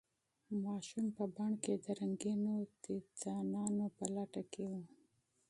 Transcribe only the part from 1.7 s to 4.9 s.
د رنګینو تیتانانو په لټه کې و.